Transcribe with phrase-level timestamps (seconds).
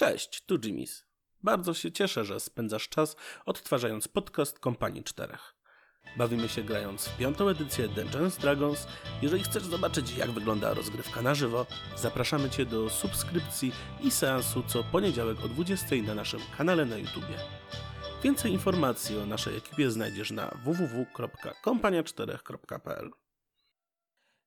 [0.00, 1.04] Cześć, tu Jimmy's.
[1.42, 5.54] Bardzo się cieszę, że spędzasz czas odtwarzając podcast Kompanii Czterech.
[6.16, 8.86] Bawimy się grając w piątą edycję Dungeons Dragons.
[9.22, 11.66] Jeżeli chcesz zobaczyć, jak wygląda rozgrywka na żywo,
[11.96, 13.72] zapraszamy Cię do subskrypcji
[14.02, 17.38] i seansu co poniedziałek o 20 na naszym kanale na YouTubie.
[18.22, 23.10] Więcej informacji o naszej ekipie znajdziesz na www.kompania4.pl.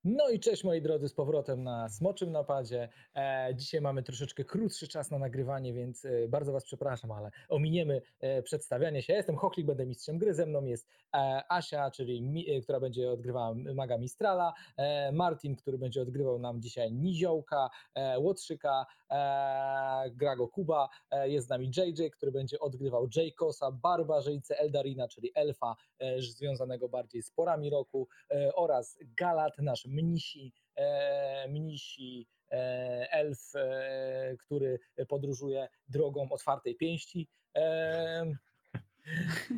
[0.05, 2.89] No i cześć moi drodzy, z powrotem na Smoczym Napadzie.
[3.15, 8.01] E, dzisiaj mamy troszeczkę krótszy czas na nagrywanie, więc e, bardzo Was przepraszam, ale ominiemy
[8.19, 9.14] e, przedstawianie się.
[9.14, 12.79] Ja jestem Hochlik, będę mistrzem gry, ze mną jest e, Asia, czyli mi, e, która
[12.79, 20.11] będzie odgrywała maga Mistrala, e, Martin, który będzie odgrywał nam dzisiaj Niziołka, e, Łotrzyka, e,
[20.11, 25.75] Grago Kuba, e, jest z nami JJ, który będzie odgrywał Jaykosa, Barbarzyńcę Eldarina, czyli elfa
[26.00, 33.56] e, związanego bardziej z porami roku e, oraz Galat, nasz mnisi, e, mnisi e, elf,
[33.56, 37.28] e, który podróżuje drogą otwartej pięści.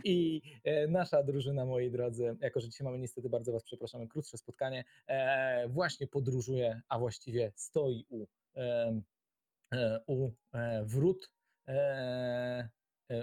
[0.03, 0.41] I
[0.87, 4.83] nasza drużyna, moi drodzy, jako że dzisiaj mamy niestety bardzo Was przepraszamy, krótsze spotkanie,
[5.67, 8.25] właśnie podróżuje, a właściwie stoi u,
[10.07, 10.31] u
[10.83, 11.31] wrót,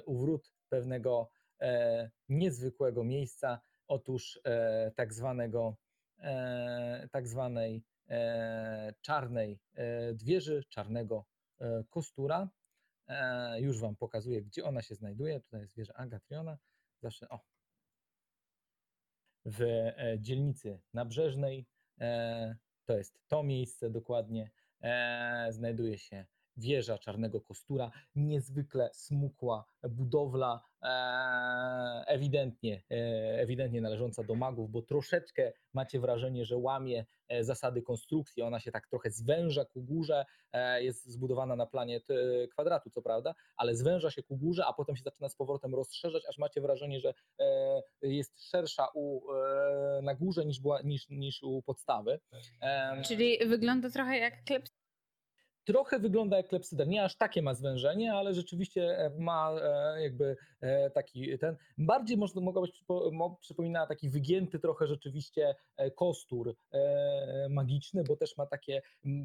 [0.07, 1.31] u wrót pewnego
[2.29, 4.41] niezwykłego miejsca, otóż
[4.97, 5.77] tak zwanego
[7.11, 11.27] tak zwanej e, czarnej e, wieży, czarnego
[11.61, 12.49] e, kostura.
[13.09, 15.41] E, już Wam pokazuję, gdzie ona się znajduje.
[15.41, 16.59] Tutaj jest wieża Agatriona.
[17.03, 17.41] Zawsze o.
[19.45, 21.67] W e, dzielnicy nabrzeżnej.
[22.01, 24.51] E, to jest to miejsce dokładnie.
[24.81, 30.89] E, znajduje się wieża czarnego kostura, niezwykle smukła budowla, e,
[32.07, 32.95] ewidentnie, e,
[33.41, 38.73] ewidentnie należąca do magów, bo troszeczkę macie wrażenie, że łamie e, zasady konstrukcji, ona się
[38.73, 40.25] tak trochę zwęża ku górze,
[40.79, 42.01] jest zbudowana na planie
[42.51, 46.23] kwadratu, co prawda, ale zwęża się ku górze, a potem się zaczyna z powrotem rozszerzać,
[46.29, 47.15] aż macie wrażenie, że
[48.03, 49.21] jest szersza u,
[50.03, 52.21] na górze niż, była, niż, niż u podstawy.
[52.61, 54.69] Em, Czyli wygląda trochę jak klep.
[55.65, 56.87] Trochę wygląda jak klepsydra.
[56.87, 61.57] Nie aż takie ma zwężenie, ale rzeczywiście e, ma e, jakby e, taki ten.
[61.79, 65.55] Bardziej można mogła być przypo, mo- przypomina taki wygięty trochę rzeczywiście
[65.95, 66.57] kostur
[67.51, 68.83] magiczny, bo też ma takie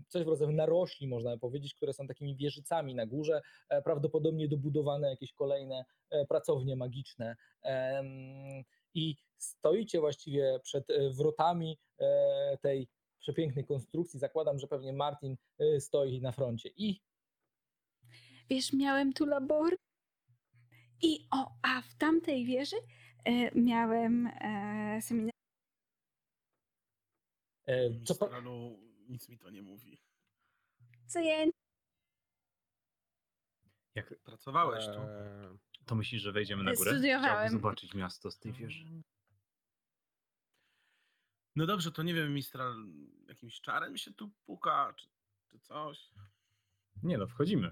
[0.08, 3.42] coś w rodzaju narośli, można by powiedzieć, które są takimi wieżycami na górze,
[3.84, 5.86] prawdopodobnie dobudowane jakieś kolejne
[6.30, 7.36] pracownie magiczne.
[8.94, 11.78] I stoicie właściwie przed wrotami
[12.62, 12.88] tej
[13.20, 14.20] przepięknej konstrukcji.
[14.20, 16.70] Zakładam, że pewnie Martin y, stoi na froncie.
[16.76, 17.02] I
[18.50, 19.76] Wiesz, miałem tu labor.
[21.02, 22.76] I o, a w tamtej wieży
[23.26, 25.32] e, miałem e, seminar.
[27.66, 28.42] e, co pa-
[29.10, 30.02] nic mi to nie mówi.
[31.08, 31.52] Zajęć.
[33.96, 34.92] Jak Pracowałeś tu.
[34.92, 36.92] Eee, to myślisz, że wejdziemy na górę?
[36.92, 37.36] Studiowałem.
[37.36, 38.86] Chciałbym zobaczyć miasto z tej wieży.
[41.58, 42.74] No dobrze, to nie wiem, Mistral
[43.28, 45.08] jakimś czarem się tu puka, czy,
[45.52, 46.10] czy coś.
[47.04, 47.72] Nie no, wchodzimy.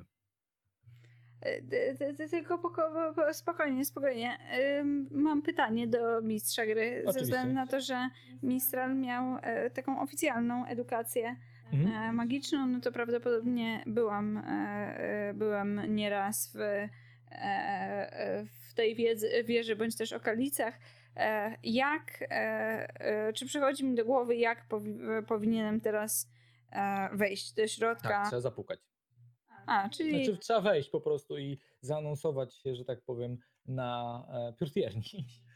[1.41, 4.37] E, Tylko poko- po- spokojnie, spokojnie.
[5.11, 6.91] Mam pytanie do mistrza gry.
[7.03, 7.21] Ze Oczywiście.
[7.23, 8.09] względu na to, że
[8.43, 11.35] Mistral miał e, taką oficjalną edukację
[11.73, 11.95] Mhm.
[11.95, 14.41] e, magiczną, no to prawdopodobnie byłam,
[15.33, 16.87] byłam nieraz w,
[18.69, 20.79] w tej wiedzy, wieży bądź też okolicach.
[21.15, 26.29] E, Jak, e, e, czy przychodzi mi do głowy, jak powi- powinienem teraz
[27.13, 28.09] wejść do środka?
[28.09, 28.79] tak, trzeba zapukać.
[29.67, 34.23] A, czyli Znaczy, trzeba wejść po prostu i zaanonsować się, że tak powiem, na
[34.59, 35.03] piórtierni.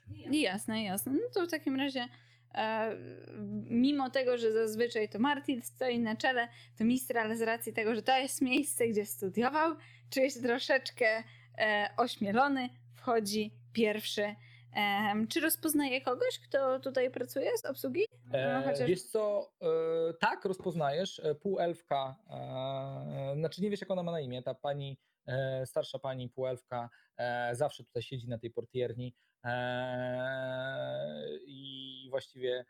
[0.31, 1.11] Jasne, jasne.
[1.11, 2.07] No to w takim razie,
[3.69, 8.01] mimo tego, że zazwyczaj to Martin stoi na czele, to Mistral z racji tego, że
[8.01, 9.75] to jest miejsce, gdzie studiował,
[10.09, 11.23] czuje się troszeczkę
[11.97, 14.35] ośmielony, wchodzi pierwszy.
[15.29, 18.05] Czy rozpoznaje kogoś, kto tutaj pracuje z obsługi?
[18.33, 22.15] E, chociaż- Wiesz co, e, tak, rozpoznajesz, e, półelfka,
[23.35, 24.97] znaczy nie wiesz jak ona ma na imię, ta pani,
[25.65, 26.89] starsza pani półelfka
[27.51, 29.15] zawsze tutaj siedzi na tej portierni
[31.45, 32.65] i właściwie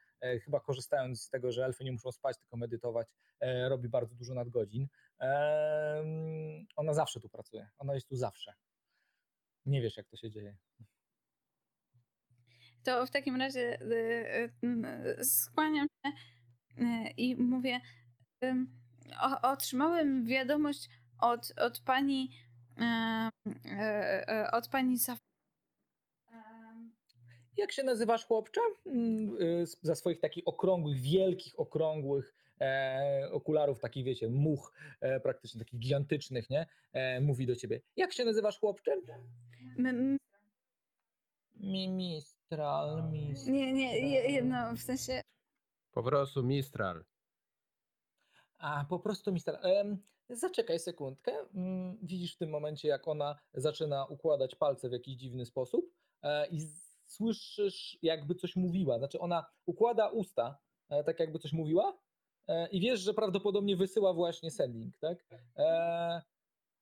[0.46, 3.08] chyba korzystając z tego, że elfy nie muszą spać, tylko medytować,
[3.68, 4.88] robi bardzo dużo nadgodzin.
[6.76, 8.54] Ona zawsze tu pracuje, ona jest tu zawsze.
[9.66, 10.58] Nie wiesz jak to się dzieje.
[12.84, 13.86] To w takim razie y,
[14.64, 16.12] y, y, skłaniam się
[17.18, 17.82] i mówię:
[19.42, 20.90] Otrzymałem wiadomość
[21.20, 22.30] od, od pani.
[22.78, 23.72] y,
[24.46, 25.18] y, Od pani Saf-
[27.58, 28.62] Jak się nazywasz chłopcze?
[28.86, 29.38] Mm,
[29.82, 36.50] Za swoich takich okrągłych, wielkich, okrągłych e, okularów, takich wiecie, much e, praktycznie takich gigantycznych,
[36.50, 36.66] nie?
[36.94, 38.92] E, mówi do ciebie, jak się nazywasz chłopcze?
[39.78, 40.18] M-
[42.52, 43.54] m- Mimistral, mistral.
[43.56, 45.22] nie, nie, je- jedno, w sensie...
[45.92, 47.06] Po prostu Mistral.
[48.58, 49.60] A, po prostu Mistral.
[49.66, 51.32] Em, zaczekaj sekundkę.
[51.56, 55.86] Mm, widzisz w tym momencie, jak ona zaczyna układać palce w jakiś dziwny sposób
[56.24, 58.98] e, i z- słyszysz, jakby coś mówiła.
[58.98, 60.58] Znaczy, ona układa usta,
[60.90, 61.98] e, tak jakby coś mówiła
[62.48, 65.26] e, i wiesz, że prawdopodobnie wysyła właśnie sending, tak?
[65.58, 66.22] E,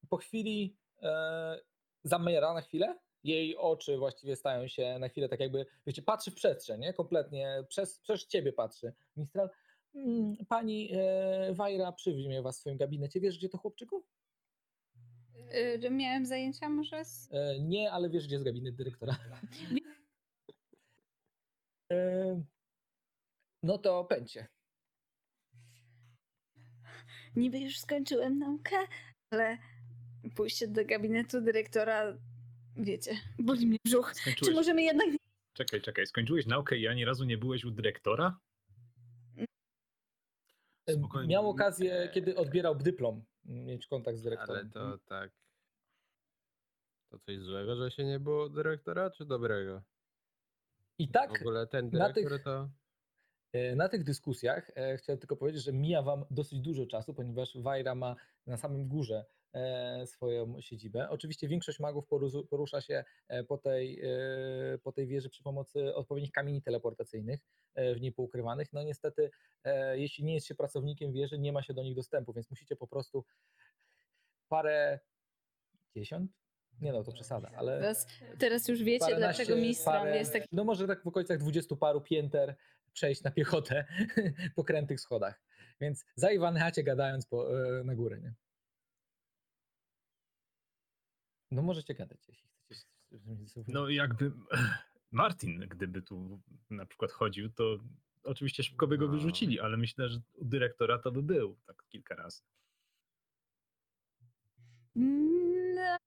[0.09, 1.59] po chwili e,
[2.03, 2.99] zamiera na chwilę.
[3.23, 6.93] Jej oczy właściwie stają się na chwilę tak jakby, wiecie, patrzy w przestrzeń, nie?
[6.93, 8.93] Kompletnie, przez, przez ciebie patrzy.
[9.15, 9.49] Mistral,
[9.95, 13.19] "Mm, pani e, Wajra przyjmie was w swoim gabinecie.
[13.19, 14.05] Wiesz, gdzie to chłopczyku?
[15.83, 17.29] y, miałem zajęcia może z...
[17.31, 19.17] E, nie, ale wiesz, gdzie jest gabinet dyrektora.
[21.91, 22.41] e,
[23.63, 24.47] no to pęcie.
[27.35, 28.75] Niby już skończyłem naukę,
[29.29, 29.57] ale
[30.35, 32.17] pójście do gabinetu dyrektora,
[32.77, 34.13] wiecie, boli mnie brzuch.
[34.13, 34.55] Czy Skończyłeś...
[34.55, 35.07] możemy jednak...
[35.53, 38.39] Czekaj, czekaj, skończyłeś naukę i ani razu nie byłeś u dyrektora?
[40.87, 41.27] E, Spokojnie.
[41.33, 44.71] Miał okazję, kiedy odbierał dyplom, mieć kontakt z dyrektorem.
[44.75, 45.31] Ale to tak.
[47.11, 49.81] To coś złego, że się nie było dyrektora, czy dobrego?
[50.99, 52.69] I W tak ogóle ten na dyrektor tych- to.
[53.53, 57.57] E, Na tych dyskusjach e, chciałem tylko powiedzieć, że mija Wam dosyć dużo czasu, ponieważ
[57.57, 58.15] Wajra ma
[58.45, 59.25] na samym górze
[60.05, 61.09] swoją siedzibę.
[61.09, 62.05] Oczywiście większość magów
[62.49, 67.39] porusza się e, po tej, e, po tej wieży przy pomocy odpowiednich kamieni teleportacyjnych
[67.75, 68.73] e, w niej poukrywanych.
[68.73, 69.31] No niestety,
[69.63, 72.75] e, jeśli nie jest się pracownikiem wieży, nie ma się do nich dostępu, więc musicie
[72.75, 73.25] po prostu
[74.49, 74.99] parę
[75.95, 76.31] dziesiąt?
[76.81, 78.07] Nie no, to przesada, ale Teraz,
[78.39, 80.47] teraz już wiecie, dlaczego parę- jest taki...
[80.51, 82.55] No może tak w okolicach dwudziestu paru pięter
[82.93, 83.85] przejść na piechotę
[84.55, 85.41] po krętych schodach.
[85.81, 88.33] Więc za Iwanacie gadając po, e, na górę, nie?
[91.51, 92.85] No możecie gadać, jeśli chcecie.
[93.67, 94.31] No jakby
[95.11, 97.77] Martin, gdyby tu na przykład chodził, to
[98.23, 99.11] oczywiście szybko by go No.
[99.11, 102.41] wyrzucili, ale myślę, że u dyrektora to by był tak kilka razy.
[104.95, 105.97] No,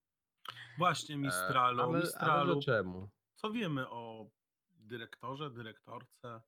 [0.78, 2.52] Właśnie E, Mistralu, ale, Mistralu.
[2.52, 3.08] ale czemu?
[3.34, 4.30] Co wiemy o
[4.76, 6.40] dyrektorze, dyrektorce?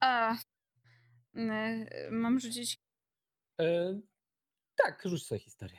[0.00, 0.36] a...
[2.10, 2.80] Mam rzucić...
[3.60, 4.00] E,
[4.76, 5.78] tak, rzuć sobie historię.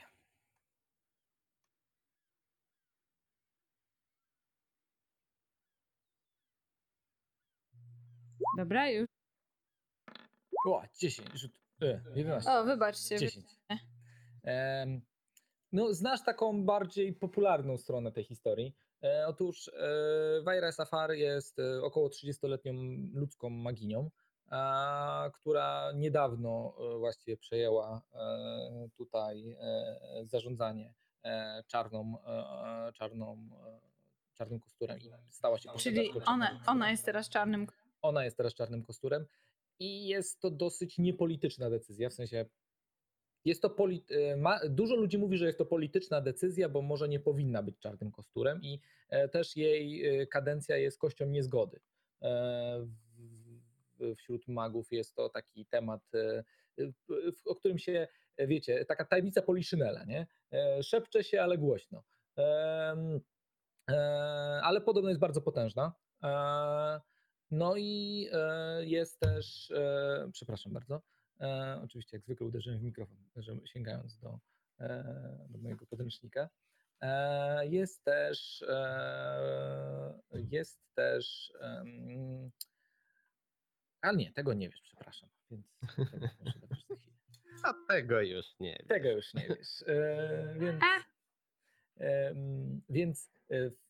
[8.58, 9.08] Dobra, już.
[10.68, 11.52] O, 10, rzut.
[11.82, 12.52] E, 11.
[12.52, 13.16] O, wybaczcie.
[13.16, 13.46] wy- 10.
[14.44, 15.02] Em,
[15.72, 18.76] No, znasz taką bardziej popularną stronę tej historii.
[19.04, 22.74] E, otóż e, Wajra Safar jest e, około 30-letnią
[23.14, 24.10] ludzką maginią,
[24.50, 32.16] a, która niedawno e, właściwie przejęła e, tutaj e, zarządzanie e, czarną,
[32.88, 33.80] e, czarną, e,
[34.34, 37.68] czarnym kosturem i stała się Czyli ona, ona jest teraz czarnym...
[38.04, 39.26] Ona jest teraz czarnym kosturem
[39.80, 42.46] i jest to dosyć niepolityczna decyzja, w sensie
[43.46, 43.76] jest to
[44.10, 47.80] e, ma, dużo ludzi mówi, że jest to polityczna decyzja, bo może nie powinna być
[47.80, 48.80] czarnym kosturem i
[49.10, 51.80] e, też jej e, kadencja jest kością niezgody.
[54.18, 56.02] Wśród magów jest to taki temat,
[57.46, 58.08] o którym się,
[58.38, 60.28] wiecie, taka tajemnica Poliszynela, nie?
[60.84, 62.04] Szepcze się, ale głośno.
[64.64, 65.94] Ale podobno jest bardzo potężna.
[67.52, 71.02] No i e, jest też, e, przepraszam bardzo,
[71.42, 74.40] e, oczywiście jak zwykle uderzyłem w mikrofon, że sięgając do,
[74.80, 76.50] e, do mojego podręcznika.
[77.02, 81.54] E, jest też, e, jest też,
[84.02, 85.68] a nie, tego nie wiesz, przepraszam, więc
[86.12, 87.48] tego muszę dowiedzieć za chwilę.
[87.64, 88.88] A tego już nie wiem.
[88.88, 89.84] Tego już nie wiesz.
[89.88, 90.84] E, więc,
[92.90, 93.83] więc w-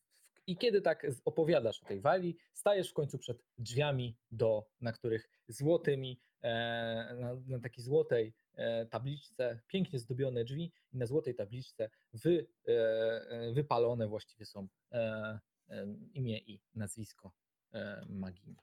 [0.46, 5.30] i kiedy tak opowiadasz o tej wali, stajesz w końcu przed drzwiami, do, na których
[5.48, 11.90] złotymi, e, na, na takiej złotej e, tabliczce, pięknie zdobione drzwi i na złotej tabliczce
[12.12, 17.32] wy, e, wypalone właściwie są e, e, imię i nazwisko
[17.72, 18.56] e, magini.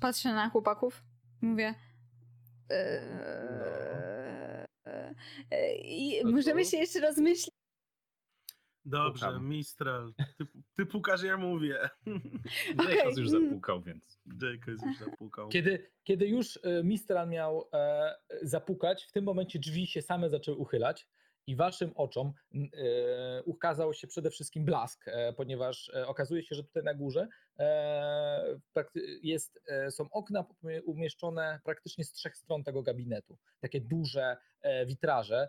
[0.00, 1.04] Patrzę na chłopaków,
[1.40, 1.74] mówię.
[2.70, 4.66] Eee,
[5.84, 7.54] i No możemy to- się jeszcze rozmyślić.
[8.84, 9.48] Dobrze, Pukam.
[9.48, 10.12] Mistral.
[10.38, 10.46] Ty,
[10.76, 11.88] ty pukasz, ja mówię.
[12.88, 13.48] Jacobs już mm.
[13.48, 15.48] zapukał, więc Jacobs już zapukał.
[15.48, 20.56] Kiedy, kiedy już e, Mistral miał e, zapukać, w tym momencie drzwi się same zaczęły
[20.56, 21.08] uchylać
[21.46, 26.64] i waszym oczom e, ukazał się przede wszystkim blask, e, ponieważ e, okazuje się, że
[26.64, 30.44] tutaj na górze e, prakty- jest, e, są okna
[30.84, 33.38] umieszczone praktycznie z trzech stron tego gabinetu.
[33.60, 35.48] Takie duże e, witraże,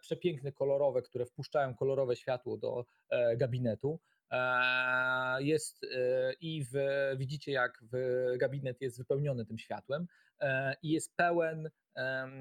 [0.00, 4.00] przepiękne, kolorowe, które wpuszczają kolorowe światło do e, gabinetu.
[4.30, 6.72] E, Jest e, i w,
[7.16, 7.96] widzicie, jak w
[8.38, 10.06] gabinet jest wypełniony tym światłem
[10.40, 12.32] e, i jest pełen em,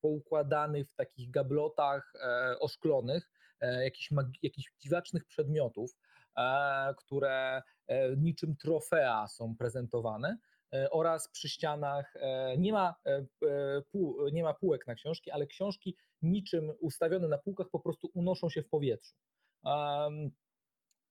[0.00, 4.10] poukładanych w takich gablotach e, oszklonych e, jakichś,
[4.42, 5.90] jakichś dziwacznych przedmiotów,
[6.36, 10.53] e, które e, niczym trofea są prezentowane e,
[10.90, 15.46] oraz przy ścianach e, nie ma, e, e, pół, nie ma półek na książki, ale
[15.46, 19.14] książki niczym ustawione na półkach po prostu unoszą się w powietrzu.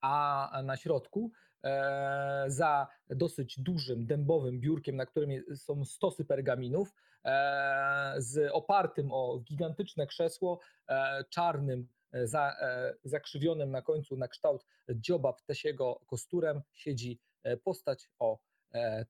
[0.01, 1.31] A na środku
[1.63, 6.93] e, za dosyć dużym dębowym biurkiem, na którym są stosy pergaminów,
[7.25, 14.27] e, z opartym o gigantyczne krzesło, e, czarnym, e, za, e, zakrzywionym na końcu na
[14.27, 18.52] kształt dzioba ptasiego kosturem, siedzi e, postać o e,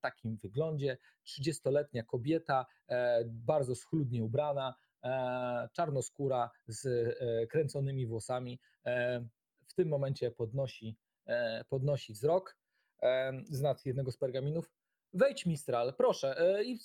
[0.02, 0.98] takim wyglądzie.
[1.26, 8.60] 30-letnia kobieta, e, bardzo schludnie ubrana, e, czarnoskóra z e, kręconymi włosami.
[8.86, 9.26] E,
[9.68, 12.58] w tym momencie podnosi, e, podnosi wzrok
[13.02, 14.72] e, z nad jednego z pergaminów.
[15.14, 16.40] Wejdź, Mistral, proszę.
[16.40, 16.80] E, I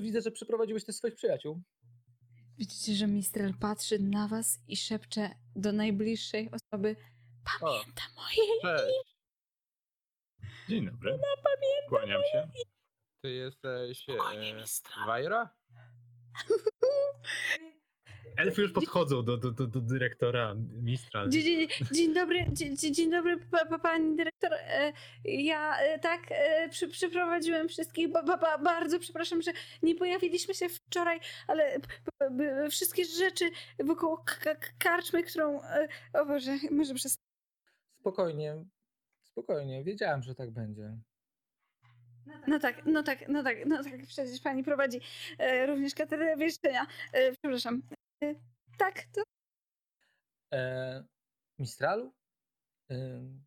[0.00, 1.62] widzę, że przyprowadziłeś też swoich przyjaciół.
[2.58, 6.96] Widzicie, że Mistrel patrzy na was i szepcze do najbliższej osoby
[7.60, 9.15] Pamięta mojej Cześć,
[10.68, 11.18] Dzień dobry.
[11.88, 12.48] Kłaniam się.
[13.22, 14.92] ty jesteś Spokojnie, e, mistrz.
[15.06, 15.50] Wajra?
[18.36, 21.28] Elfy już podchodzą do, do, do, do dyrektora, mistrza.
[21.28, 24.52] Dzień, dzień, dzień dobry, dzień, dzień dzień dobry, pa, pa, pani dyrektor.
[24.54, 24.92] E,
[25.24, 28.12] Ja e, tak e, przy, przyprowadziłem wszystkich.
[28.12, 33.04] Ba, ba, ba, bardzo przepraszam, że nie pojawiliśmy się wczoraj, ale p, p, b- wszystkie
[33.04, 33.50] rzeczy
[33.84, 35.62] wokół k- k- karczmy, którą.
[35.62, 37.18] e, O Boże, może przez.
[38.00, 38.64] Spokojnie,
[39.36, 39.84] spokojnie.
[39.84, 40.98] Wiedziałem, że tak będzie.
[42.46, 45.00] No tak, no tak, no tak, no tak, przecież pani prowadzi
[45.38, 46.86] e, również katedrę wieszczenia.
[47.12, 47.82] E, przepraszam.
[48.24, 48.34] E,
[48.78, 49.22] tak, to
[50.52, 51.04] E,
[51.58, 52.14] Mistralu?
[52.92, 53.44] Ym,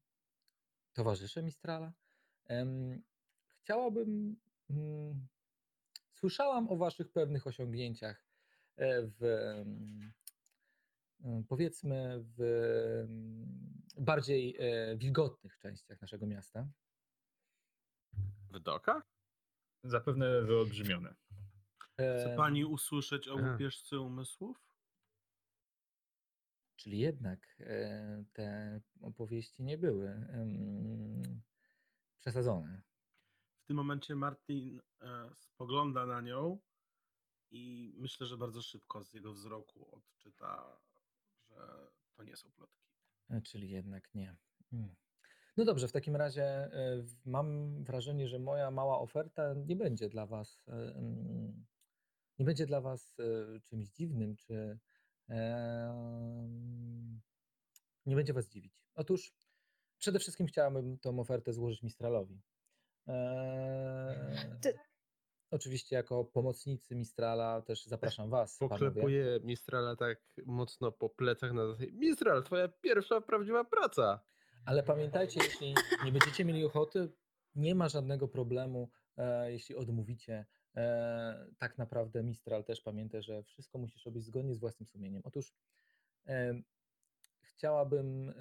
[0.94, 1.94] Towarzysze Mistrala?
[3.62, 4.36] Chciałabym.
[4.70, 5.28] mm,
[6.14, 8.26] Słyszałam o Waszych pewnych osiągnięciach
[8.78, 9.20] e, w.
[11.26, 16.68] em, Powiedzmy, w em, bardziej e, wilgotnych częściach naszego miasta.
[18.52, 19.04] W dokach?
[19.84, 21.16] Zapewne wyolbrzymione.
[21.80, 24.70] Chce Em, pani usłyszeć o łupieżce umysłów?
[26.76, 30.28] Czyli jednak e, te opowieści nie były
[32.20, 32.82] przesadzone.
[33.64, 36.60] W tym momencie Martin e, spogląda na nią
[37.52, 40.80] i myślę, że bardzo szybko z jego wzroku odczyta,
[42.16, 42.86] to nie są plotki.
[43.30, 44.38] E, Czyli jednak nie.
[44.74, 44.96] Mm.
[45.58, 50.26] No dobrze, w takim razie e, mam wrażenie, że moja mała oferta nie będzie dla
[50.26, 51.66] Was e, mm,
[52.40, 54.80] nie będzie dla Was e, czymś dziwnym, czy
[58.06, 58.74] nie będzie Was dziwić.
[58.96, 59.34] Otóż
[59.98, 62.42] przede wszystkim chciałabym tą ofertę złożyć Mistralowi.
[63.08, 64.74] E, Ty-
[65.52, 68.78] Oczywiście jako pomocnicy Mistrala też zapraszam Was, panowie.
[68.78, 74.20] Poklepuje Mistrala tak mocno po plecach na zasadzie Mistral, twoja pierwsza prawdziwa praca.
[74.66, 75.76] Ale pamiętajcie, jeśli
[76.06, 77.10] nie będziecie mieli ochoty,
[77.56, 80.46] nie ma żadnego problemu, e, jeśli odmówicie.
[80.76, 85.22] E, tak naprawdę Mistral też pamięta, że wszystko musisz robić zgodnie z własnym sumieniem.
[85.26, 85.54] Otóż
[86.26, 86.64] em,
[87.42, 88.34] chciałabym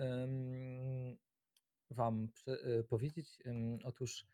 [1.90, 3.38] Wam prze, e, powiedzieć,
[3.84, 4.26] otóż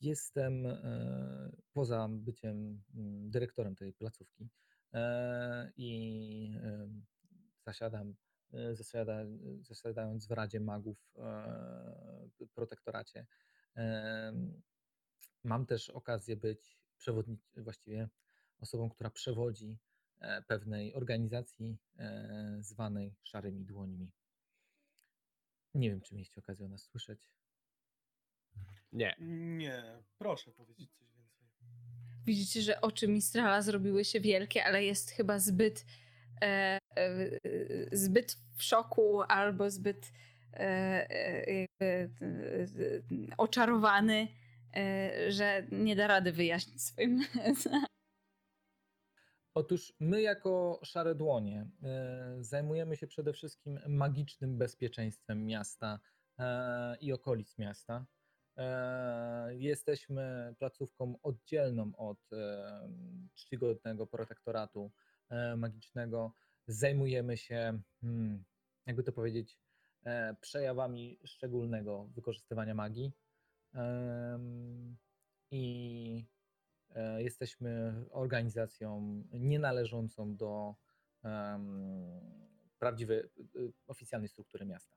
[0.00, 4.48] jestem e, poza byciem mm, dyrektorem tej placówki
[4.92, 7.04] e, i em,
[7.66, 8.14] zasiadam
[8.52, 9.24] e, zasiada,
[9.60, 13.26] zasiadając w Radzie Magów e, protektoracie.
[15.44, 18.08] Mam też okazję być przewodni- właściwie
[18.58, 19.78] osobą, która przewodzi
[20.20, 24.10] e, pewnej organizacji e, zwanej Szarymi Dłońmi.
[25.74, 27.30] Nie wiem, czy mieliście okazję o nas słyszeć.
[28.96, 29.16] Nie.
[29.58, 29.82] Nie,
[30.18, 31.46] proszę powiedzieć coś więcej.
[32.24, 35.84] Widzicie, że oczy Mistrala zrobiły się wielkie, ale jest chyba zbyt
[36.42, 37.30] e, e,
[37.92, 40.12] zbyt w szoku albo zbyt
[40.52, 42.08] e, e, e,
[43.36, 44.28] oczarowany,
[44.76, 47.24] e, że nie da rady wyjaśnić swoim.
[49.54, 56.00] Otóż my jako Szare Dłonie e, zajmujemy się przede wszystkim magicznym bezpieczeństwem miasta
[56.38, 58.06] e, i okolic miasta.
[58.56, 62.88] E, Jesteśmy placówką oddzielną od e,
[63.34, 64.92] czcigodnego protektoratu
[65.28, 66.32] e, magicznego.
[66.68, 68.44] zajmujemy się, hmm,
[68.86, 69.58] jakby to powiedzieć,
[70.40, 73.12] przejawami szczególnego wykorzystywania magii.
[75.50, 76.26] I
[77.18, 80.74] jesteśmy organizacją nienależącą do
[82.78, 83.22] prawdziwej,
[83.86, 84.96] oficjalnej struktury miasta.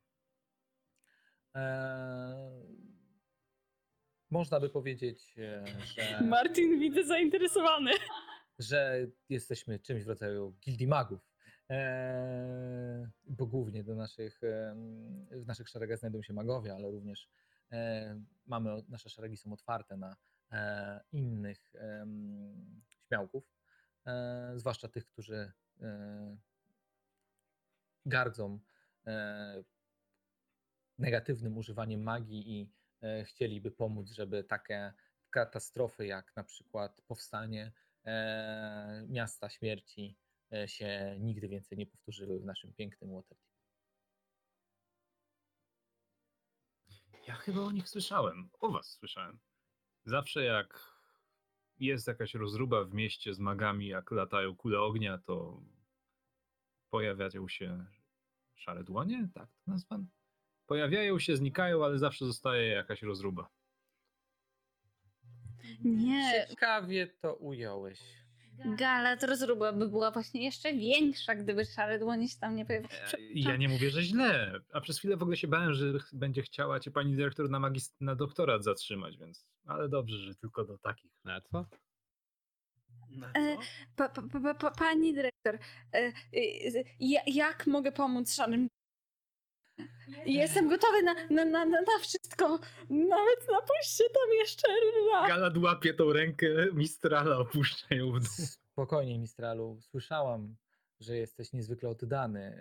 [4.32, 7.92] E, Można by powiedzieć, e, że Martin widzę zainteresowany.
[8.60, 11.30] że jesteśmy czymś w rodzaju gildii magów.
[11.70, 17.30] Eee, bo głównie do naszych, em, w naszych szeregach znajdują się magowie, ale również
[17.72, 20.16] e, mamy, nasze szeregi są otwarte na
[20.52, 23.44] e, innych em, śmiałków,
[24.06, 26.38] e, zwłaszcza tych, którzy e,
[28.06, 28.60] gardzą
[29.08, 29.64] e,
[30.98, 32.79] negatywnym używaniem magii i e,
[33.26, 34.94] chcieliby pomóc, żeby takie
[35.30, 37.72] katastrofy jak na przykład powstanie
[38.06, 40.18] e, miasta śmierci
[40.54, 43.50] e, się nigdy więcej nie powtórzyły w naszym pięknym Waterdeep.
[47.28, 48.50] Ja chyba o nich słyszałem.
[48.60, 49.40] O was słyszałem.
[50.06, 51.00] Zawsze jak
[51.78, 55.62] jest jakaś rozruba w mieście z magami, jak latają kule ognia, to
[56.90, 57.86] pojawiają się
[58.56, 60.08] szare dłonie, tak to nazwam?
[60.74, 63.50] Pojawiają się, znikają, ale zawsze zostaje jakaś rozruba.
[65.84, 68.00] Nie, Ciekawie to ująłeś.
[68.78, 72.94] gala to rozruba by była właśnie jeszcze większa, gdyby szare dłonie się tam nie pojawiły.
[72.94, 76.42] E, Ja nie mówię, że źle, a przez chwilę w ogóle się bałem, że będzie
[76.42, 80.78] chciała cię pani dyrektor na, magist- na doktorat zatrzymać, więc ale dobrze, że tylko do
[80.78, 81.12] takich.
[81.24, 81.66] Na co?
[83.10, 83.62] Na E, co?
[83.96, 86.14] Pa, pa, pa, pa, pani dyrektor, e, e,
[87.00, 88.68] ja, jak mogę pomóc szarym?
[90.26, 92.60] Jestem gotowy na, na, na, na, wszystko.
[92.90, 94.68] Nawet na pójście tam jeszcze
[95.14, 95.28] raz.
[95.30, 98.46] Gala łapie tą rękę Mistrala, opuszcza ją w dół.
[98.72, 99.78] Spokojnie, Mistralu.
[99.82, 100.56] Słyszałam,
[101.00, 102.60] że jesteś niezwykle oddany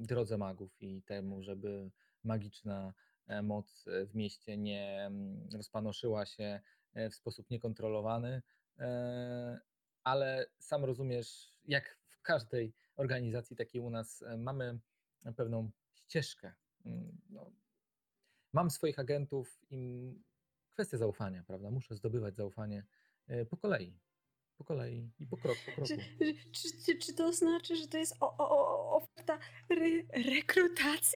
[0.00, 1.90] drodze magów i temu, żeby
[2.24, 2.94] magiczna
[3.26, 5.10] e, moc w mieście nie
[5.52, 6.60] rozpanoszyła się
[6.94, 8.42] e, w sposób niekontrolowany.
[8.78, 9.60] E,
[10.02, 14.78] Ale sam rozumiesz, jak w każdej organizacji takiej u nas mamy
[15.36, 15.70] pewną
[16.08, 16.54] ścieżkę.
[16.84, 17.52] Mm, No,
[18.52, 20.22] mam swoich agentów i m-
[20.72, 21.70] kwestia zaufania, prawda?
[21.70, 22.86] Muszę zdobywać zaufanie
[23.26, 24.00] e, po kolei.
[24.56, 25.88] Po kolei i po krok po kroku.
[25.88, 25.96] Czy,
[26.52, 29.38] czy, czy, czy to znaczy, że to jest o, o, o, oferta
[29.70, 29.86] re,
[30.34, 31.14] rekrutacji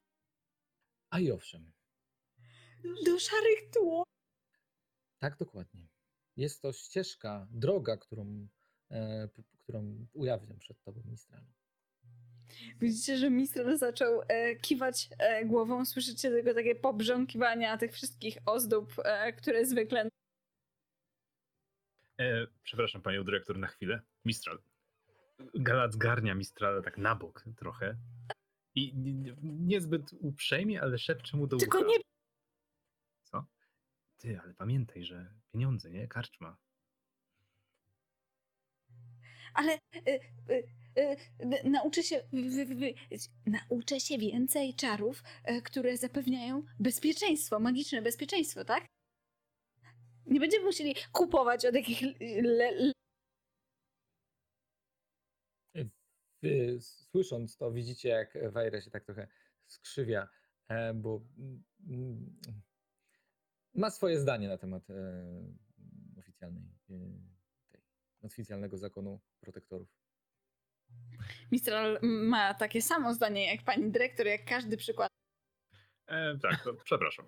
[1.11, 1.73] A i owszem,
[3.07, 4.05] do szarych tłon?
[5.19, 5.89] tak dokładnie.
[6.37, 8.49] Jest to ścieżka, droga, którą,
[8.91, 11.47] e, którą ujawniam przed tobą, Mistralu.
[12.81, 15.85] Widzicie, że Mistral zaczął e, kiwać e, głową.
[15.85, 20.09] Słyszycie tylko takie pobrząkiwania tych wszystkich ozdób, e, które zwykle
[22.21, 24.01] E, przepraszam panią dyrektor na chwilę.
[24.25, 24.59] Mistral.
[25.55, 27.97] Gala zgarnia Mistrala tak na bok trochę.
[28.75, 31.89] I nie- nie- niezbyt uprzejmie, ale szepcze mu do Tylko ucha.
[31.89, 31.99] nie-
[33.25, 33.47] Co?
[34.19, 36.09] Ty, ale pamiętaj, że pieniądze, nie?
[36.09, 36.57] Karczma.
[39.55, 40.19] ale e,
[40.99, 42.95] e, n- nauczę się, wy,
[43.47, 48.87] nauczę się więcej czarów, e, które zapewniają bezpieczeństwo, magiczne bezpieczeństwo, tak?
[50.27, 52.03] Nie będziemy musieli kupować od jakich
[52.43, 52.93] le, le,
[56.81, 59.29] słysząc to, widzicie, jak Wejra się tak trochę
[59.67, 60.29] skrzywia,
[60.69, 62.41] e, bo mm, mm,
[63.75, 65.25] ma swoje zdanie na temat e,
[66.19, 66.95] oficjalnej, e,
[68.23, 69.98] oficjalnego zakonu protektorów.
[71.53, 75.09] Mistral ma takie samo zdanie jak pani dyrektor, jak każdy przykład.
[76.07, 77.27] E, tak, to, przepraszam.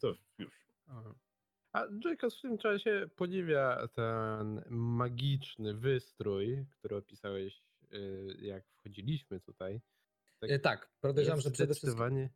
[0.00, 0.50] To już.
[0.86, 1.14] Aha.
[1.72, 7.62] A Jacobs w tym czasie podziwia ten magiczny wystrój, który opisałeś,
[7.92, 9.80] y, jak wchodziliśmy tutaj.
[10.40, 12.28] E, Tak, podejrzewam, że przede wszystkim,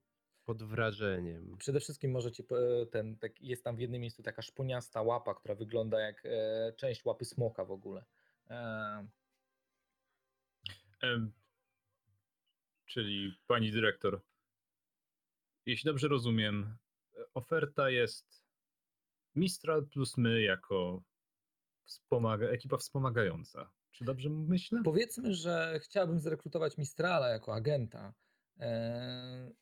[0.45, 1.57] pod wrażeniem.
[1.59, 2.45] przede wszystkim możecie,
[2.91, 7.05] ten, tak, jest tam w jednym miejscu taka szponiasta łapa, która wygląda jak e, część
[7.05, 8.05] łapy smoka w ogóle.
[8.51, 9.09] E,
[12.87, 14.23] czyli pani dyrektor,
[15.67, 16.77] jeśli dobrze rozumiem,
[17.35, 18.45] oferta jest
[19.35, 21.03] Mistral plus my jako
[21.87, 23.73] wspomaga- ekipa wspomagająca.
[23.91, 24.81] Czy dobrze myślę?
[24.85, 28.15] Powiedzmy, że chciałbym zrekrutować Mistrala jako agenta,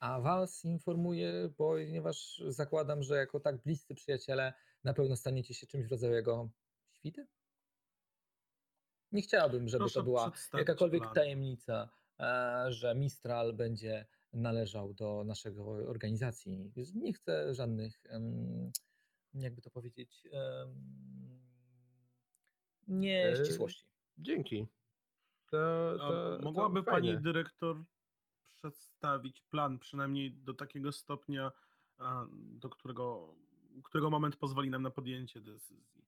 [0.01, 5.87] a was informuję, ponieważ zakładam, że jako tak bliscy przyjaciele na pewno staniecie się czymś
[5.87, 6.51] w rodzaju jego
[6.93, 7.27] świty?
[9.13, 11.15] Nie chciałbym, żeby Proszę to była jakakolwiek plan.
[11.15, 11.89] tajemnica,
[12.21, 16.73] e, że Mistral będzie należał do naszego organizacji.
[16.95, 18.03] Nie chcę żadnych,
[19.35, 21.17] jakby to powiedzieć, em,
[22.89, 23.85] E, nieścisłości.
[24.19, 24.67] Dzięki.
[25.51, 27.85] To, to, mogłaby to pani dyrektor
[28.45, 31.53] przedstawić plan, przynajmniej do takiego stopnia,
[32.33, 33.35] do którego,
[33.85, 36.06] którego moment pozwoli nam na podjęcie decyzji.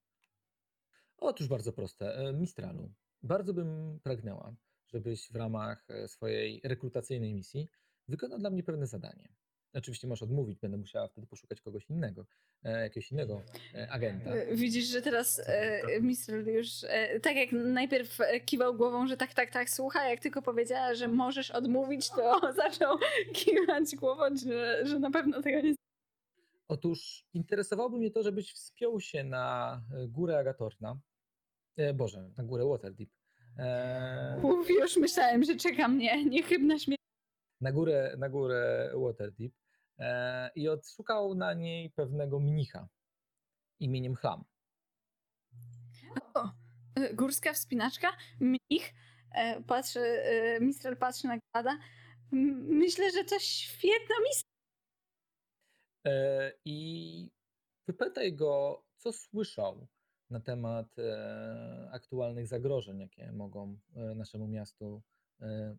[1.19, 2.15] Otóż bardzo proste.
[2.15, 2.91] E, Mistralu,
[3.23, 4.55] bardzo bym pragnęła,
[4.87, 7.69] żebyś w ramach e, swojej rekrutacyjnej misji
[8.07, 9.29] wykonał dla mnie pewne zadanie.
[9.73, 12.25] Oczywiście możesz odmówić, będę musiała wtedy poszukać kogoś innego,
[12.63, 13.41] e, jakiegoś innego
[13.89, 14.31] agenta.
[14.51, 19.51] Widzisz, że teraz e, Mistral już e, tak jak najpierw kiwał głową, że tak, tak,
[19.51, 22.97] tak, słucha, jak tylko powiedziała, że możesz odmówić, to zaczął
[23.33, 25.75] kiwać głową, że, że na pewno tego nie
[26.67, 30.99] Otóż interesowałoby mnie to, żebyś wspiął się na górę Agatorna,
[31.93, 33.09] Boże, na górę Waterdeep,
[33.57, 37.01] e, Uf, już myślałem, że czeka mnie niechybna śmierć.
[37.61, 39.51] na górę, na górę Waterdeep
[39.99, 42.87] e, i odszukał na niej pewnego mnicha
[43.79, 44.43] imieniem Chlam.
[46.33, 46.49] O,
[46.95, 48.07] e, górska wspinaczka,
[48.39, 48.93] mnich,
[49.35, 51.77] e, patrzy, e, Mistral patrzy na Gada.
[52.33, 54.43] M- Myślę, że to świetna misja.
[56.07, 57.29] E, I
[57.87, 59.87] wypytaj go, co słyszał
[60.29, 65.01] na temat e, aktualnych zagrożeń, jakie mogą e, naszemu miastu
[65.41, 65.77] e,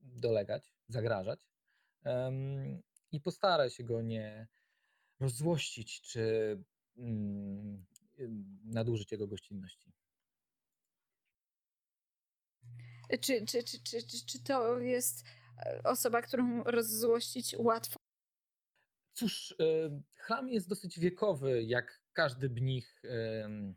[0.00, 1.40] dolegać, zagrażać.
[3.12, 4.48] I postaraj się go nie
[5.20, 6.58] rozzłościć, czy
[6.96, 7.84] mm,
[8.64, 9.92] nadużyć jego gościnności.
[13.20, 15.24] Czy, czy, czy, czy, czy, to jest
[15.84, 18.01] osoba, którą rozzłościć łatwo?
[19.12, 19.54] Cóż,
[20.14, 23.02] chlam jest dosyć wiekowy, jak każdy mnich.
[23.04, 23.74] em,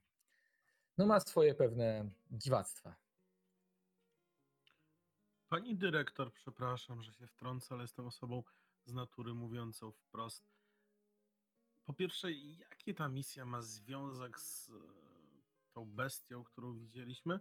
[0.98, 2.95] No ma swoje pewne dziwactwa.
[5.48, 8.43] Pani dyrektor, przepraszam, że się wtrącę, ale jestem osobą
[8.86, 10.43] z natury mówiącą wprost.
[11.86, 14.74] Po pierwsze, jaki ta misja ma związek z e,
[15.74, 17.39] tą bestią, którą widzieliśmy?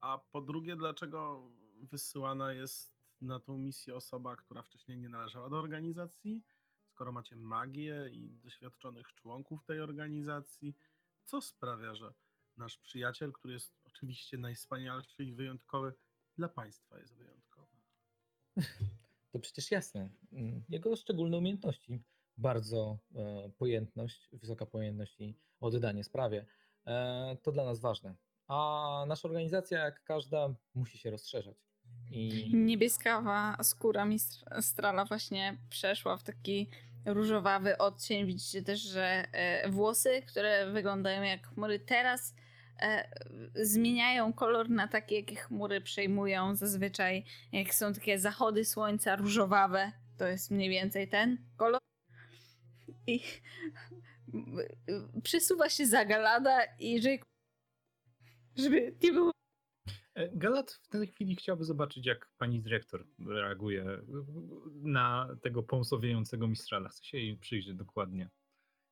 [0.00, 1.50] A po drugie, dlaczego
[1.80, 6.42] wysyłana jest na tą misję osoba, która wcześniej nie należała do organizacji?
[7.00, 10.74] Skoro macie magię i doświadczonych członków tej organizacji,
[11.24, 12.14] co sprawia, że
[12.56, 15.92] nasz przyjaciel, który jest oczywiście najwspanialszy i wyjątkowy,
[16.38, 17.76] dla państwa jest wyjątkowy?
[19.32, 20.10] To przecież jasne.
[20.68, 22.02] Jego szczególne umiejętności,
[22.36, 26.46] bardzo e, pojętność, wysoka pojętność i oddanie sprawie,
[26.86, 28.14] e, to dla nas ważne.
[28.48, 31.56] A nasza organizacja, jak każda, musi się rozszerzać.
[32.10, 36.68] I Niebieskawa skóra Mistrala właśnie przeszła w taki
[37.06, 38.26] różowawy odcień.
[38.26, 42.34] Widzicie też, że e, włosy, które wyglądają jak chmury teraz,
[42.80, 43.08] e,
[43.54, 49.92] zmieniają kolor na takie, jakie chmury przejmują zazwyczaj, jak są takie zachody słońca różowawe.
[50.18, 51.80] To jest mniej więcej ten kolor.
[53.06, 53.20] I
[55.22, 57.02] przesuwa się za Galada i
[58.56, 59.32] żeby nie było
[60.32, 63.84] Galat w tej chwili chciałby zobaczyć, jak pani dyrektor reaguje
[64.82, 66.88] na tego pąsowiejącego mistrala.
[66.88, 68.30] Chce się jej przyjrzeć dokładnie.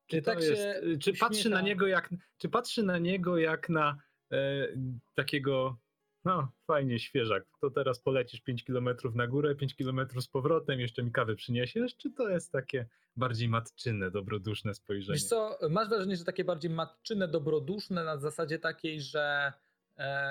[0.06, 3.98] Czy tak się czy patrzy na niego jak, czy patrzy na niego jak na
[4.32, 4.68] e,
[5.14, 5.78] takiego,
[6.24, 11.02] no fajnie, świeżak, to teraz polecisz 5 km na górę, 5 km z powrotem, jeszcze
[11.02, 15.18] mi kawę przyniesiesz, czy to jest takie bardziej matczynne, dobroduszne spojrzenie?
[15.18, 19.67] Wiesz co, masz wrażenie, że takie bardziej matczyne, dobroduszne na zasadzie takiej, że e,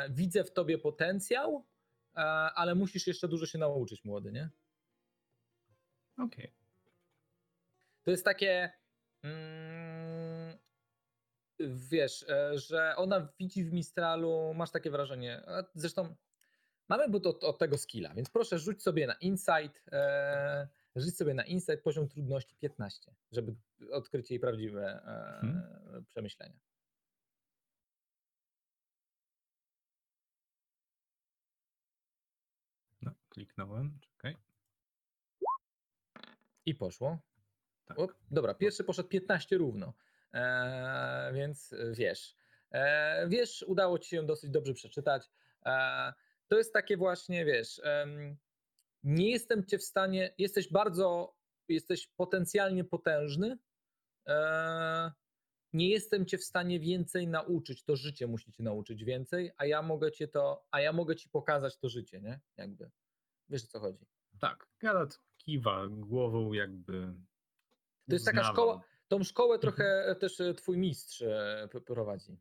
[0.10, 1.66] widzę w tobie potencjał,
[2.16, 2.20] e,
[2.56, 4.50] ale musisz jeszcze dużo się nauczyć, młody, nie?
[6.18, 6.54] Okej.
[8.04, 8.72] To jest takie.
[9.24, 10.58] Mm,
[11.90, 15.44] wiesz, e, że ona widzi w Mistralu, masz takie wrażenie.
[15.74, 16.16] Zresztą
[16.90, 19.84] mamy bo to od tego skilla, więc proszę rzuć sobie na insight.
[19.92, 23.56] E, rzuć sobie na insight poziom trudności 15, żeby
[23.92, 26.06] odkryć jej prawdziwe e, Mhm.
[26.06, 26.60] przemyślenia.
[33.38, 34.36] Kliknąłem, czekaj.
[36.66, 37.20] I poszło.
[37.86, 38.00] Tak.
[38.00, 39.94] O, dobra, pierwszy poszedł 15 równo,
[40.34, 42.36] e, więc e, wiesz.
[42.72, 45.30] E, wiesz, udało ci się dosyć dobrze przeczytać.
[45.66, 46.14] E,
[46.48, 47.82] to jest takie właśnie, wiesz,
[49.04, 51.36] nie jestem cię w stanie, jesteś bardzo,
[51.68, 53.58] jesteś potencjalnie potężny,
[55.74, 59.82] nie jestem cię w stanie więcej nauczyć, to życie musi cię nauczyć więcej, a ja
[59.82, 62.40] mogę cię to, a ja mogę ci pokazać to życie, nie?
[62.58, 62.90] Jakby.
[63.50, 64.06] Wiesz o co chodzi.
[64.40, 67.14] Tak, Galat kiwa głową jakby
[68.10, 72.38] To jest taka szkoła, tą szkołę trochę też e, twój mistrz e, prowadzi.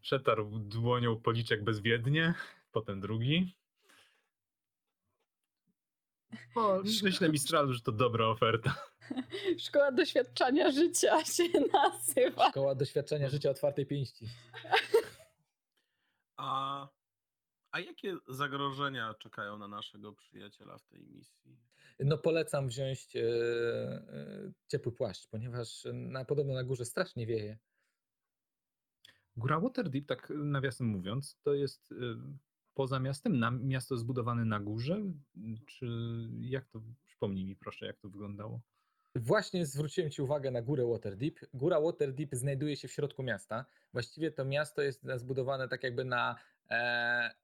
[0.00, 2.34] Przetarł dłonią policzek bezwiednie,
[2.72, 3.56] potem drugi.
[6.54, 8.74] O, myślę Mistralu, że to dobra oferta.
[9.66, 12.50] Szkoła doświadczania życia się nazywa.
[12.50, 14.28] Szkoła doświadczenia życia otwartej pięści.
[17.80, 21.56] A, jakie zagrożenia czekają na naszego przyjaciela w tej misji?
[22.00, 27.58] No polecam wziąć e, e, ciepły płaszcz, ponieważ na, podobno na górze strasznie wieje.
[29.36, 31.96] Góra Waterdeep, tak nawiasem mówiąc, to jest y,
[32.74, 33.38] poza miastem?
[33.38, 35.02] Na, miasto zbudowane na górze?
[35.66, 35.86] Czy
[36.40, 38.60] jak to, przypomnij mi proszę, jak to wyglądało?
[39.14, 41.40] Właśnie zwróciłem Ci uwagę na górę Waterdeep.
[41.54, 43.64] Góra Waterdeep znajduje się w środku miasta.
[43.92, 46.59] Właściwie to miasto jest zbudowane tak jakby na, e,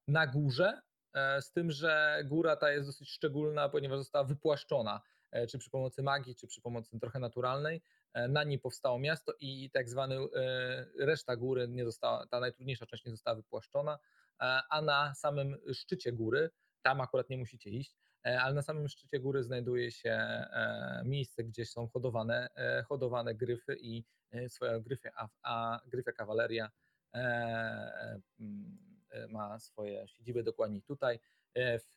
[0.08, 0.80] na górze,
[1.14, 5.70] e, z tym, że góra ta jest dosyć szczególna, ponieważ została wypłaszczona, e, czy przy
[5.70, 7.82] pomocy magii, czy przy pomocy trochę naturalnej.
[8.14, 12.86] E, na niej powstało miasto i tak zwany e, reszta góry nie została, ta najtrudniejsza
[12.86, 13.98] część nie została wypłaszczona,
[14.40, 16.50] e, a na samym szczycie góry,
[16.82, 21.44] tam akurat nie musicie iść, E, ale na samym szczycie góry znajduje się e, miejsce,
[21.44, 24.04] gdzie są hodowane, e, hodowane gryfy i
[24.48, 26.70] swoje gryfy, a, a gryfia kawaleria
[27.12, 28.95] mm,
[29.28, 31.18] ma swoje siedziby dokładnie tutaj,
[31.56, 31.94] w,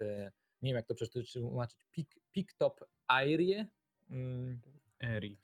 [0.62, 3.68] nie wiem jak to przetłumaczyć, Pik, Piktop Airie.
[4.10, 4.62] Mm.
[5.00, 5.38] Eri.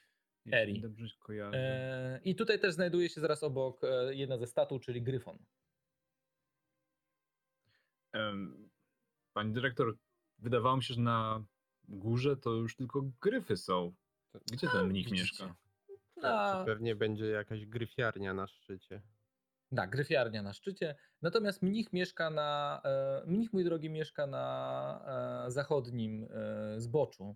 [0.52, 0.82] Eri.
[0.82, 2.20] Dobrze kojarzę.
[2.24, 5.38] I tutaj też znajduje się zaraz obok jedna ze statu, czyli Gryfon.
[9.34, 9.98] Pani dyrektor,
[10.40, 11.46] wydawało mi się, że na
[11.88, 13.96] górze to już tylko gryfy są.
[14.52, 15.56] Gdzie ten mnich mieszka?
[16.22, 19.02] Tak, czy pewnie będzie jakaś gryfiarnia na szczycie.
[19.76, 20.96] Tak, gryfiarnia na szczycie.
[21.22, 22.82] Natomiast mnich mieszka na.
[22.86, 27.36] E, mnich, mój drogi, mieszka na e, zachodnim e, zboczu.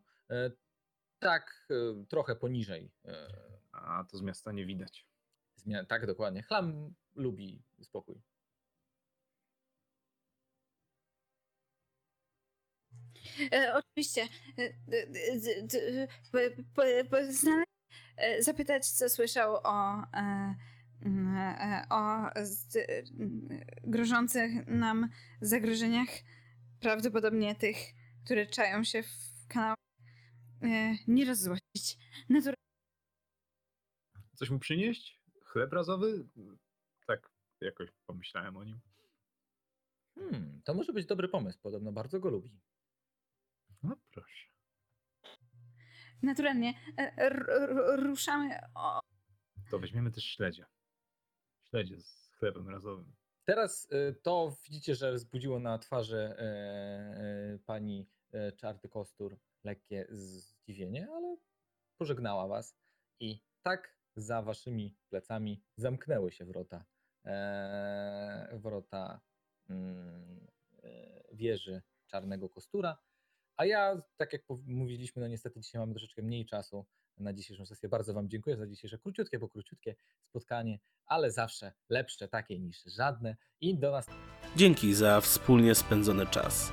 [1.20, 1.68] Tak,
[2.10, 2.92] trochę poniżej.
[3.72, 5.08] A to z miasta nie widać.
[5.58, 6.44] zmian- tak, dokładnie.
[6.44, 8.22] Chlam lubi spokój.
[13.52, 14.28] E, oczywiście.
[18.18, 20.56] E, zapytać, co słyszał o, e,
[21.90, 22.30] o
[23.84, 25.10] grożących nam
[25.42, 26.10] zagrożeniach,
[26.80, 27.78] prawdopodobnie tych,
[28.26, 29.76] które czają się w kanałach.
[30.62, 31.98] E, nie rozzłościć.
[32.30, 32.56] Naturalnie
[34.36, 35.22] Coś mu przynieść?
[35.44, 36.28] Chleb razowy?
[37.08, 37.30] Tak,
[37.62, 38.80] jakoś pomyślałem o nim.
[40.16, 41.60] Hmm, to może być dobry pomysł.
[41.62, 42.60] Podobno bardzo go lubi.
[43.84, 44.48] No proszę.
[46.22, 46.74] Naturalnie.
[46.98, 48.60] E, r- r- ruszamy.
[48.76, 49.00] O,
[49.72, 50.66] To weźmiemy też śledzie.
[51.70, 53.16] Śledzie z chlebem razowym.
[53.46, 60.08] Teraz y, to widzicie, że wzbudziło na twarzy e, e, pani e, Czarty Kostur lekkie
[60.10, 61.38] zdziwienie, ale
[61.98, 62.78] pożegnała was
[63.20, 66.86] i tak za waszymi plecami zamknęły się wrota,
[68.52, 69.22] wrota
[69.70, 70.48] mm,
[71.34, 72.98] wieży Czarnego Kostura.
[73.58, 76.86] A ja, tak jak mówiliśmy, no niestety dzisiaj mamy troszeczkę mniej czasu
[77.20, 77.90] na dzisiejszą sesję.
[77.90, 79.96] Bardzo Wam dziękuję za dzisiejsze króciutkie, bo króciutkie
[80.30, 83.36] spotkanie, ale zawsze lepsze takie niż żadne.
[83.62, 84.06] I do nas
[84.56, 86.72] Dzięki za wspólnie spędzony czas.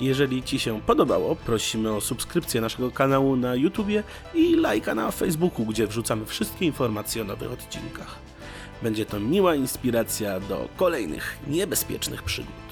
[0.00, 4.02] Jeżeli Ci się podobało, prosimy o subskrypcję naszego kanału na YouTubie
[4.34, 8.18] i lajka na Facebooku, gdzie wrzucamy wszystkie informacje o nowych odcinkach.
[8.82, 12.63] Będzie to miła inspiracja do kolejnych niebezpiecznych przygód.